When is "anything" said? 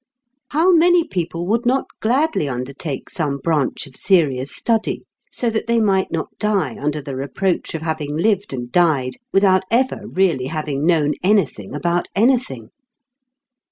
11.23-11.75, 12.15-12.69